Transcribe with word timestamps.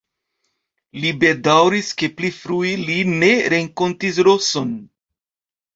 Li 1.03 1.11
bedaŭris, 1.23 1.91
ke 2.03 2.11
pli 2.17 2.33
frue 2.41 2.73
li 2.89 2.99
ne 3.21 3.31
renkontis 3.57 4.23
Roson. 4.31 4.79